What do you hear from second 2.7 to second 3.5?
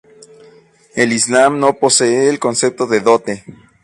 de dote.